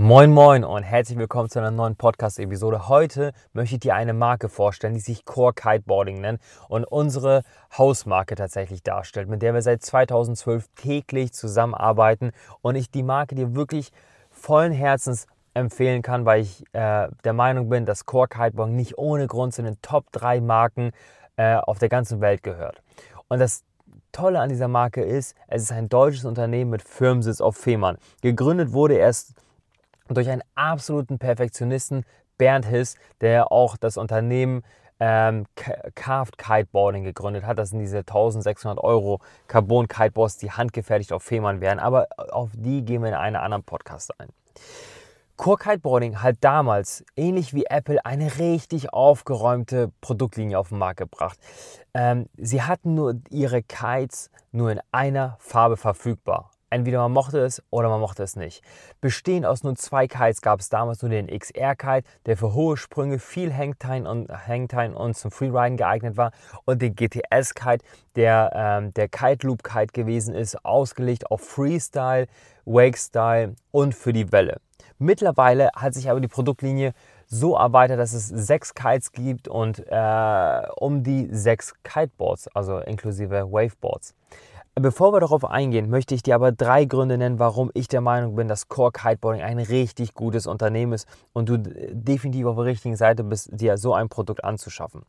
[0.00, 2.86] Moin Moin und herzlich willkommen zu einer neuen Podcast-Episode.
[2.86, 7.42] Heute möchte ich dir eine Marke vorstellen, die sich Core Kiteboarding nennt und unsere
[7.76, 12.30] Hausmarke tatsächlich darstellt, mit der wir seit 2012 täglich zusammenarbeiten
[12.62, 13.90] und ich die Marke dir wirklich
[14.30, 19.26] vollen Herzens empfehlen kann, weil ich äh, der Meinung bin, dass Core Kiteboarding nicht ohne
[19.26, 20.92] Grund zu den Top 3 Marken
[21.36, 22.84] äh, auf der ganzen Welt gehört.
[23.26, 23.64] Und das
[24.12, 27.98] Tolle an dieser Marke ist, es ist ein deutsches Unternehmen mit Firmensitz auf Fehmarn.
[28.22, 29.34] Gegründet wurde erst
[30.14, 32.04] durch einen absoluten Perfektionisten,
[32.36, 34.62] Bernd Hiss, der auch das Unternehmen
[35.00, 35.46] ähm,
[35.94, 37.58] Carved Kiteboarding gegründet hat.
[37.58, 41.78] Das sind diese 1600 Euro Carbon Kiteboards, die handgefertigt auf Fehmarn werden.
[41.78, 44.28] Aber auf die gehen wir in einem anderen Podcast ein.
[45.36, 51.38] Core Kiteboarding hat damals, ähnlich wie Apple, eine richtig aufgeräumte Produktlinie auf den Markt gebracht.
[51.94, 56.50] Ähm, sie hatten nur ihre Kites nur in einer Farbe verfügbar.
[56.70, 58.62] Entweder man mochte es oder man mochte es nicht.
[59.00, 63.18] Bestehend aus nur zwei Kites gab es damals nur den XR-Kite, der für hohe Sprünge,
[63.18, 66.32] viel Hangtime und, Hangtime und zum Freeriden geeignet war,
[66.64, 67.84] und den GTS-Kite,
[68.16, 72.26] der ähm, der Kite-Loop-Kite gewesen ist, ausgelegt auf Freestyle,
[72.66, 74.60] Wake-Style und für die Welle.
[74.98, 76.92] Mittlerweile hat sich aber die Produktlinie
[77.26, 83.52] so erweitert, dass es sechs Kites gibt und äh, um die sechs Kiteboards, also inklusive
[83.52, 84.14] Waveboards.
[84.80, 88.36] Bevor wir darauf eingehen, möchte ich dir aber drei Gründe nennen, warum ich der Meinung
[88.36, 92.96] bin, dass Core Kiteboarding ein richtig gutes Unternehmen ist und du definitiv auf der richtigen
[92.96, 95.02] Seite bist, dir so ein Produkt anzuschaffen.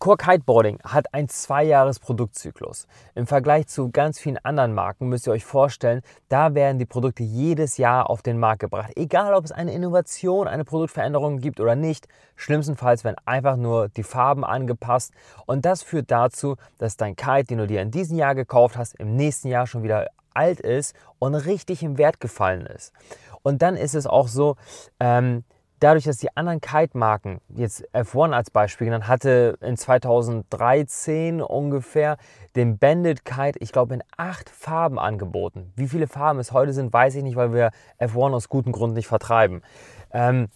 [0.00, 2.86] Core Kiteboarding hat ein zweijahres Produktzyklus.
[3.14, 7.22] Im Vergleich zu ganz vielen anderen Marken müsst ihr euch vorstellen, da werden die Produkte
[7.22, 8.92] jedes Jahr auf den Markt gebracht.
[8.96, 12.08] Egal, ob es eine Innovation, eine Produktveränderung gibt oder nicht.
[12.34, 15.12] Schlimmstenfalls werden einfach nur die Farben angepasst.
[15.44, 18.94] Und das führt dazu, dass dein Kite, den du dir in diesem Jahr gekauft hast,
[18.94, 22.94] im nächsten Jahr schon wieder alt ist und richtig im Wert gefallen ist.
[23.42, 24.56] Und dann ist es auch so,
[24.98, 25.44] ähm,
[25.80, 32.16] dadurch, dass die anderen Kite-Marken, jetzt F1 als Beispiel genannt, hatte in 2013 ungefähr
[32.54, 35.72] den Bandit Kite, ich glaube, in acht Farben angeboten.
[35.76, 38.94] Wie viele Farben es heute sind, weiß ich nicht, weil wir F1 aus gutem Grund
[38.94, 39.62] nicht vertreiben.
[40.12, 40.48] Ähm,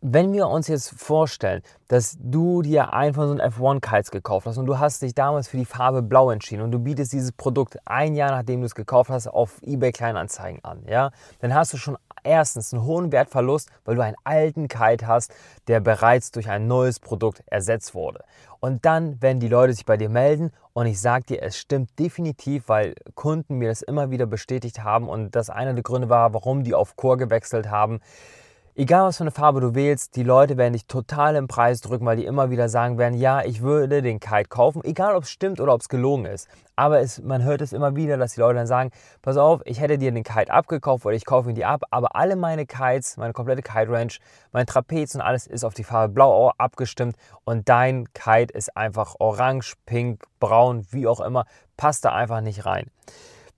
[0.00, 4.58] wenn wir uns jetzt vorstellen, dass du dir einen von so einen F1-Kites gekauft hast
[4.58, 7.78] und du hast dich damals für die Farbe Blau entschieden und du bietest dieses Produkt
[7.84, 11.10] ein Jahr nachdem du es gekauft hast auf eBay Kleinanzeigen an, ja,
[11.40, 15.32] dann hast du schon erstens einen hohen Wertverlust, weil du einen alten Kite hast,
[15.68, 18.24] der bereits durch ein neues Produkt ersetzt wurde.
[18.60, 21.98] Und dann werden die Leute sich bei dir melden und ich sage dir, es stimmt
[21.98, 26.34] definitiv, weil Kunden mir das immer wieder bestätigt haben und das einer der Gründe war,
[26.34, 28.00] warum die auf Core gewechselt haben.
[28.78, 32.04] Egal was für eine Farbe du wählst, die Leute werden dich total im Preis drücken,
[32.04, 35.30] weil die immer wieder sagen werden, ja, ich würde den Kite kaufen, egal ob es
[35.30, 36.46] stimmt oder ob es gelogen ist.
[36.76, 38.90] Aber es, man hört es immer wieder, dass die Leute dann sagen,
[39.22, 42.16] pass auf, ich hätte dir den Kite abgekauft oder ich kaufe ihn dir ab, aber
[42.16, 44.12] alle meine Kites, meine komplette Kite Range,
[44.52, 49.14] mein Trapez und alles ist auf die Farbe Blau abgestimmt und dein Kite ist einfach
[49.20, 51.46] orange, pink, braun, wie auch immer,
[51.78, 52.90] passt da einfach nicht rein.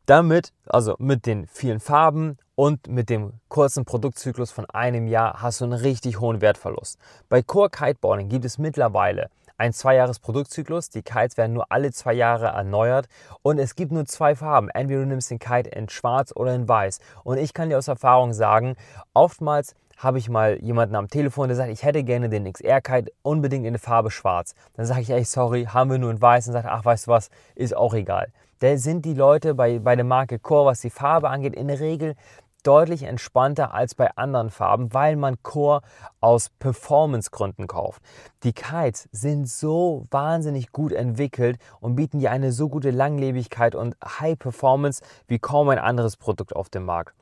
[0.07, 5.61] Damit, also mit den vielen Farben und mit dem kurzen Produktzyklus von einem Jahr, hast
[5.61, 6.99] du einen richtig hohen Wertverlust.
[7.29, 10.91] Bei Core Kiteboarding gibt es mittlerweile ein zweijahres Produktzyklus.
[10.91, 13.07] Die Kites werden nur alle zwei Jahre erneuert
[13.43, 14.71] und es gibt nur zwei Farben.
[14.71, 16.99] Entweder du nimmst den Kite in schwarz oder in weiß.
[17.23, 18.75] Und ich kann dir aus Erfahrung sagen,
[19.15, 23.67] oftmals habe ich mal jemanden am Telefon, der sagt, ich hätte gerne den XR-Kite unbedingt
[23.67, 24.57] in der Farbe schwarz.
[24.75, 26.49] Dann sage ich, ey, sorry, haben wir nur in weiß.
[26.49, 29.95] Und sagt, ach, weißt du was, ist auch egal da sind die Leute bei, bei
[29.97, 32.15] der Marke Core, was die Farbe angeht, in der Regel
[32.63, 35.83] deutlich entspannter als bei anderen Farben, weil man Core
[36.21, 38.03] aus Performance-Gründen kauft.
[38.43, 43.97] Die Kites sind so wahnsinnig gut entwickelt und bieten dir eine so gute Langlebigkeit und
[44.05, 47.15] High Performance wie kaum ein anderes Produkt auf dem Markt.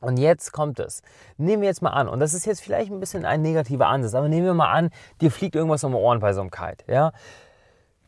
[0.00, 1.02] Und jetzt kommt es.
[1.36, 4.14] Nehmen wir jetzt mal an, und das ist jetzt vielleicht ein bisschen ein negativer Ansatz,
[4.14, 4.90] aber nehmen wir mal an,
[5.20, 6.84] dir fliegt irgendwas um die Ohren bei so einem Kite.
[6.88, 7.12] Ja?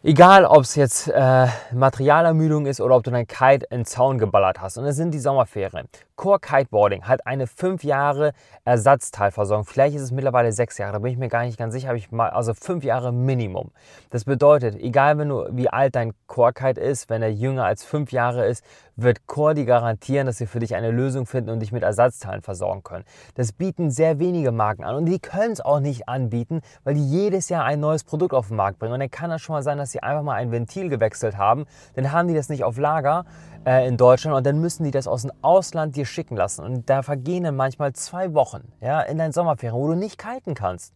[0.07, 4.61] Egal, ob es jetzt äh, Materialermüdung ist oder ob du dein Kite in Zaun geballert
[4.61, 4.77] hast.
[4.77, 5.89] Und es sind die Sommerferien.
[6.15, 8.35] Core Kiteboarding hat eine 5 Jahre
[8.67, 9.65] Ersatzteilversorgung.
[9.65, 11.95] Vielleicht ist es mittlerweile 6 Jahre, da bin ich mir gar nicht ganz sicher.
[11.95, 13.71] Ich mal, also 5 Jahre Minimum.
[14.11, 17.83] Das bedeutet, egal wenn du, wie alt dein Core Kite ist, wenn er jünger als
[17.83, 18.63] 5 Jahre ist,
[18.97, 22.43] wird Core dir garantieren, dass sie für dich eine Lösung finden und dich mit Ersatzteilen
[22.43, 23.05] versorgen können.
[23.35, 27.07] Das bieten sehr wenige Marken an und die können es auch nicht anbieten, weil die
[27.07, 28.93] jedes Jahr ein neues Produkt auf den Markt bringen.
[28.93, 31.67] Und dann kann das schon mal sein, dass sie einfach mal ein Ventil gewechselt haben.
[31.95, 33.25] Dann haben die das nicht auf Lager
[33.67, 36.65] äh, in Deutschland und dann müssen die das aus dem Ausland dir schicken lassen.
[36.65, 40.55] Und da vergehen dann manchmal zwei Wochen ja, in deinen Sommerferien, wo du nicht kiten
[40.55, 40.95] kannst.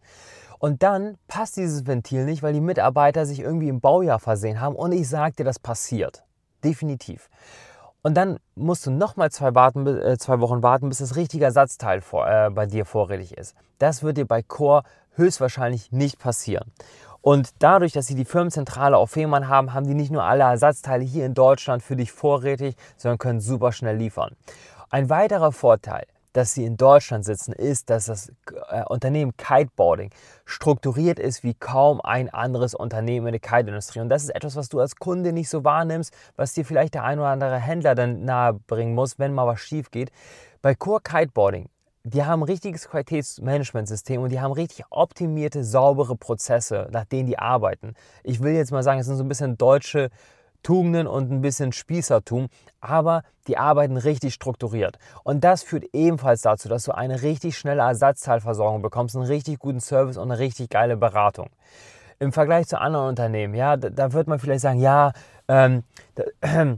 [0.59, 4.75] Und dann passt dieses Ventil nicht, weil die Mitarbeiter sich irgendwie im Baujahr versehen haben.
[4.75, 6.23] Und ich sage dir, das passiert.
[6.63, 7.29] Definitiv.
[8.01, 12.27] Und dann musst du nochmal zwei, äh, zwei Wochen warten, bis das richtige Ersatzteil vor,
[12.27, 13.55] äh, bei dir vorrätig ist.
[13.77, 14.83] Das wird dir bei Core
[15.15, 16.71] höchstwahrscheinlich nicht passieren.
[17.21, 21.03] Und dadurch, dass sie die Firmenzentrale auf Fehmarn haben, haben die nicht nur alle Ersatzteile
[21.03, 24.35] hier in Deutschland für dich vorrätig, sondern können super schnell liefern.
[24.89, 28.31] Ein weiterer Vorteil, dass sie in Deutschland sitzen, ist, dass das
[28.69, 30.11] äh, Unternehmen Kiteboarding
[30.45, 33.99] strukturiert ist wie kaum ein anderes Unternehmen in der Kite-Industrie.
[33.99, 37.03] Und das ist etwas, was du als Kunde nicht so wahrnimmst, was dir vielleicht der
[37.03, 40.11] ein oder andere Händler dann nahebringen muss, wenn mal was schief geht.
[40.61, 41.69] Bei Core Kiteboarding
[42.03, 47.37] die haben ein richtiges Qualitätsmanagementsystem und die haben richtig optimierte, saubere Prozesse, nach denen die
[47.37, 47.93] arbeiten.
[48.23, 50.09] Ich will jetzt mal sagen, es sind so ein bisschen deutsche
[50.63, 52.47] Tugenden und ein bisschen Spießertum,
[52.81, 54.97] aber die arbeiten richtig strukturiert.
[55.23, 59.79] Und das führt ebenfalls dazu, dass du eine richtig schnelle Ersatzteilversorgung bekommst, einen richtig guten
[59.79, 61.49] Service und eine richtig geile Beratung.
[62.19, 65.13] Im Vergleich zu anderen Unternehmen, ja, da, da wird man vielleicht sagen, ja,
[65.47, 65.83] ähm,
[66.15, 66.75] da, äh,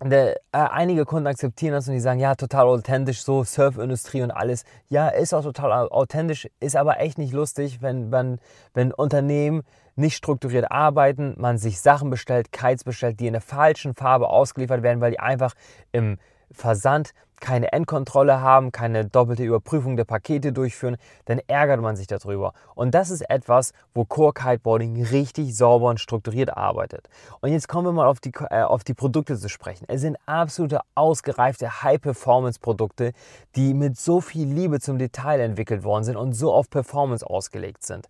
[0.04, 4.30] der, äh, einige Kunden akzeptieren das und die sagen, ja, total authentisch, so Surfindustrie und
[4.30, 4.64] alles.
[4.88, 8.38] Ja, ist auch total authentisch, ist aber echt nicht lustig, wenn, wenn,
[8.74, 9.62] wenn Unternehmen
[9.98, 14.82] nicht strukturiert arbeiten, man sich Sachen bestellt, Kites bestellt, die in der falschen Farbe ausgeliefert
[14.82, 15.54] werden, weil die einfach
[15.92, 16.18] im
[16.50, 20.96] Versand keine Endkontrolle haben, keine doppelte Überprüfung der Pakete durchführen,
[21.26, 22.52] dann ärgert man sich darüber.
[22.74, 27.08] Und das ist etwas, wo Core Kiteboarding richtig sauber und strukturiert arbeitet.
[27.40, 29.84] Und jetzt kommen wir mal auf die, äh, auf die Produkte zu sprechen.
[29.88, 33.12] Es sind absolute ausgereifte High-Performance-Produkte,
[33.56, 37.84] die mit so viel Liebe zum Detail entwickelt worden sind und so auf Performance ausgelegt
[37.84, 38.08] sind.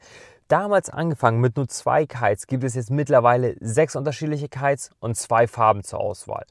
[0.49, 5.47] Damals angefangen mit nur zwei Kites, gibt es jetzt mittlerweile sechs unterschiedliche Kites und zwei
[5.47, 6.47] Farben zur Auswahl.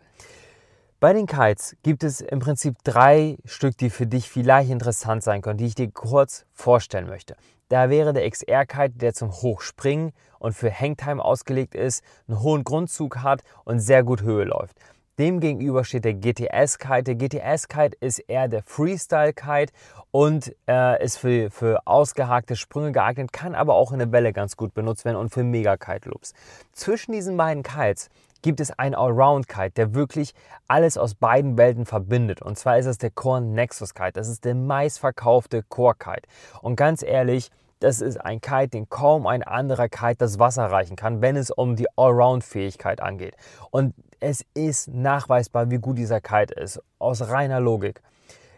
[1.00, 5.42] Bei den Kites gibt es im Prinzip drei Stück, die für dich vielleicht interessant sein
[5.42, 7.36] können, die ich dir kurz vorstellen möchte.
[7.70, 13.24] Da wäre der XR-Kite, der zum Hochspringen und für Hangtime ausgelegt ist, einen hohen Grundzug
[13.24, 14.78] hat und sehr gut Höhe läuft.
[15.20, 17.04] Demgegenüber steht der GTS-Kite.
[17.04, 19.74] Der GTS-Kite ist eher der Freestyle-Kite
[20.12, 24.58] und äh, ist für, für ausgehakte Sprünge geeignet, kann aber auch in der Welle ganz
[24.58, 26.34] gut benutzt werden und für Mega-Kite-Loops.
[26.72, 28.10] Zwischen diesen beiden Kites
[28.44, 30.36] gibt es einen Allround-Kite, der wirklich
[30.68, 32.44] alles aus beiden Welten verbindet.
[32.44, 34.14] Und zwar ist es der Core Nexus Kite.
[34.14, 36.28] Das ist der meistverkaufte Core-Kite.
[36.62, 37.50] Und ganz ehrlich,
[37.80, 41.52] das ist ein Kite, den kaum ein anderer Kite das Wasser reichen kann, wenn es
[41.52, 43.36] um die Allround-Fähigkeit angeht.
[43.72, 48.02] Und es ist nachweisbar, wie gut dieser Kite ist, aus reiner Logik.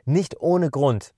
[0.06, 1.14] Nicht ohne Grund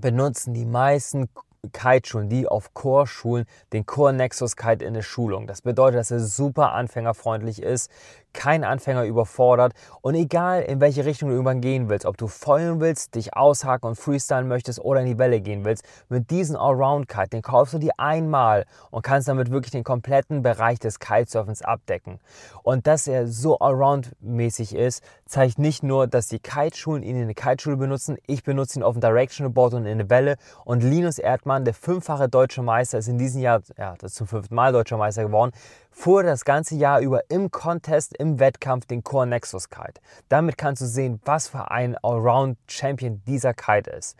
[0.00, 1.28] benutzen die meisten
[1.72, 5.46] Kite-Schulen, die auf Core-Schulen den Core Nexus Kite in der Schulung.
[5.46, 7.90] Das bedeutet, dass er super anfängerfreundlich ist,
[8.32, 9.72] kein Anfänger überfordert
[10.02, 13.86] und egal in welche Richtung du irgendwann gehen willst, ob du feuern willst, dich aushaken
[13.86, 17.78] und freestylen möchtest oder in die Welle gehen willst, mit diesem Allround-Kite, den kaufst du
[17.78, 22.20] dir einmal und kannst damit wirklich den kompletten Bereich des Kitesurfens abdecken.
[22.62, 27.34] Und dass er so Allround-mäßig ist, zeigt nicht nur, dass die Kiteschulen ihn in der
[27.34, 31.18] Kiteschule benutzen, ich benutze ihn auf dem Directional Board und in der Welle und Linus
[31.18, 34.72] Erdmann, der fünffache deutsche Meister, ist in diesem Jahr, ja, das ist zum fünften Mal
[34.72, 35.52] deutscher Meister geworden,
[35.90, 40.00] fuhr das ganze Jahr über im Contest, im Wettkampf den Core Nexus Kite.
[40.28, 44.16] Damit kannst du sehen, was für ein Allround Champion dieser Kite ist.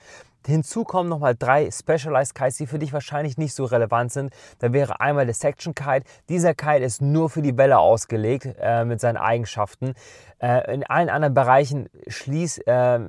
[0.47, 4.33] Hinzu kommen nochmal drei Specialized Kites, die für dich wahrscheinlich nicht so relevant sind.
[4.59, 6.05] Da wäre einmal der Section Kite.
[6.29, 9.95] Dieser Kite ist nur für die Welle ausgelegt äh, mit seinen Eigenschaften.
[10.41, 13.01] Äh, in allen anderen Bereichen schließ, äh,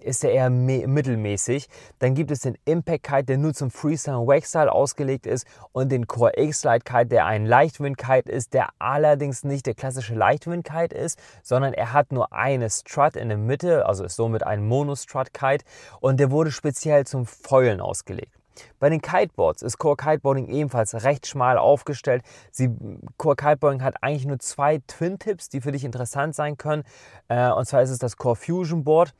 [0.00, 1.68] ist er eher mittelmäßig.
[2.00, 5.92] Dann gibt es den Impact Kite, der nur zum Freestyle und Wakestyle ausgelegt ist und
[5.92, 10.64] den Core X-Lite Kite, der ein Leichtwind Kite ist, der allerdings nicht der klassische Leichtwind
[10.64, 14.66] Kite ist, sondern er hat nur eine Strut in der Mitte, also ist somit ein
[14.66, 15.64] Mono Strut Kite
[16.00, 18.32] und der wurde speziell zum Foilen ausgelegt.
[18.78, 22.22] Bei den Kiteboards ist Core Kiteboarding ebenfalls recht schmal aufgestellt.
[22.50, 22.70] Sie,
[23.18, 26.84] Core Kiteboarding hat eigentlich nur zwei Twin-Tips, die für dich interessant sein können.
[27.28, 29.12] Äh, und zwar ist es das Core Fusion Board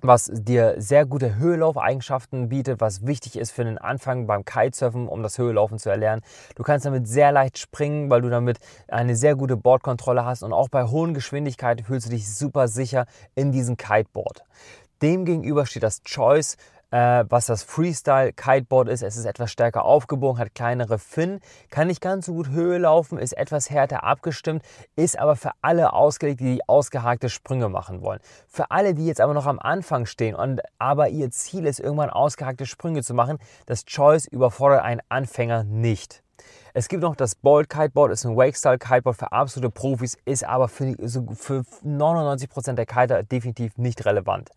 [0.00, 5.22] was dir sehr gute Höhelaufeigenschaften bietet, was wichtig ist für den Anfang beim Kitesurfen, um
[5.22, 6.22] das Höhelaufen zu erlernen.
[6.54, 10.52] Du kannst damit sehr leicht springen, weil du damit eine sehr gute Bordkontrolle hast und
[10.52, 14.44] auch bei hohen Geschwindigkeiten fühlst du dich super sicher in diesem Kiteboard.
[15.00, 16.56] Demgegenüber steht das Choice
[16.90, 19.02] äh, was das Freestyle Kiteboard ist.
[19.02, 21.40] Es ist etwas stärker aufgebogen, hat kleinere Finnen,
[21.70, 24.62] kann nicht ganz so gut Höhe laufen, ist etwas härter abgestimmt,
[24.96, 28.20] ist aber für alle ausgelegt, die ausgehakte Sprünge machen wollen.
[28.46, 32.10] Für alle, die jetzt aber noch am Anfang stehen und aber ihr Ziel ist, irgendwann
[32.10, 36.22] ausgehakte Sprünge zu machen, das Choice überfordert einen Anfänger nicht.
[36.74, 40.68] Es gibt noch das Bold Kiteboard, ist ein Wake-Style Kiteboard für absolute Profis, ist aber
[40.68, 40.94] für,
[41.34, 44.50] für 99% der Kiter definitiv nicht relevant.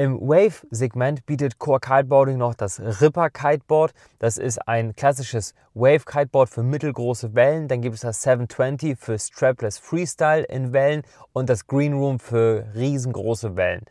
[0.00, 3.92] Im Wave-Segment bietet Core Kiteboarding noch das Ripper Kiteboard.
[4.18, 7.68] Das ist ein klassisches Wave Kiteboard für mittelgroße Wellen.
[7.68, 11.02] Dann gibt es das 720 für Strapless Freestyle in Wellen
[11.34, 13.84] und das Green Room für riesengroße Wellen.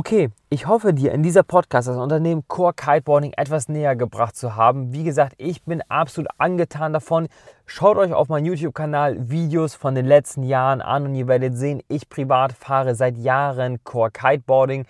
[0.00, 4.54] Okay, ich hoffe dir in dieser Podcast das Unternehmen Core Kiteboarding etwas näher gebracht zu
[4.54, 4.92] haben.
[4.92, 7.26] Wie gesagt, ich bin absolut angetan davon.
[7.66, 11.82] Schaut euch auf meinem YouTube-Kanal Videos von den letzten Jahren an und ihr werdet sehen,
[11.88, 14.86] ich privat fahre seit Jahren Core Kiteboarding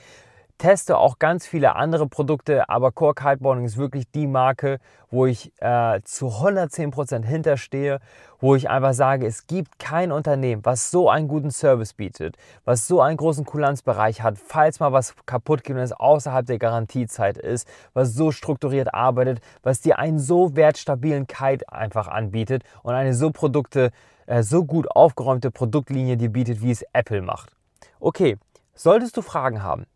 [0.58, 4.78] teste auch ganz viele andere Produkte, aber Core Kiteboarding ist wirklich die Marke,
[5.10, 8.00] wo ich äh, zu 110% hinterstehe,
[8.40, 12.86] wo ich einfach sage, es gibt kein Unternehmen, was so einen guten Service bietet, was
[12.86, 17.38] so einen großen Kulanzbereich hat, falls mal was kaputt geht und es außerhalb der Garantiezeit
[17.38, 23.14] ist, was so strukturiert arbeitet, was dir einen so wertstabilen Kite einfach anbietet und eine
[23.14, 23.90] so Produkte,
[24.26, 27.56] äh, so gut aufgeräumte Produktlinie dir bietet, wie es Apple macht.
[28.00, 28.36] Okay,
[28.74, 29.86] solltest du Fragen haben,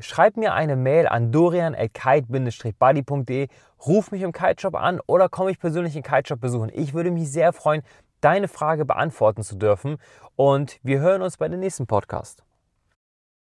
[0.00, 3.48] schreib mir eine Mail an dorian.kite-buddy.de,
[3.86, 6.70] ruf mich im Kiteshop an oder komm mich persönlich im Kiteshop besuchen.
[6.72, 7.82] Ich würde mich sehr freuen,
[8.20, 9.98] deine Frage beantworten zu dürfen
[10.36, 12.43] und wir hören uns bei dem nächsten Podcast.